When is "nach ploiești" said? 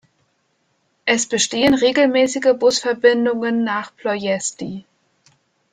3.63-4.85